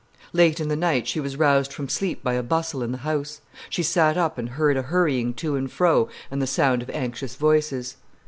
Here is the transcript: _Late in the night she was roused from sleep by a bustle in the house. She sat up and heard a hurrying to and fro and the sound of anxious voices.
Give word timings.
_Late 0.33 0.59
in 0.59 0.67
the 0.67 0.75
night 0.75 1.07
she 1.07 1.19
was 1.19 1.37
roused 1.37 1.71
from 1.71 1.87
sleep 1.87 2.23
by 2.23 2.33
a 2.33 2.41
bustle 2.41 2.81
in 2.81 2.91
the 2.91 2.97
house. 3.05 3.39
She 3.69 3.83
sat 3.83 4.17
up 4.17 4.39
and 4.39 4.49
heard 4.49 4.75
a 4.75 4.81
hurrying 4.81 5.31
to 5.35 5.55
and 5.55 5.71
fro 5.71 6.09
and 6.31 6.41
the 6.41 6.47
sound 6.47 6.81
of 6.81 6.89
anxious 6.89 7.35
voices. 7.35 7.97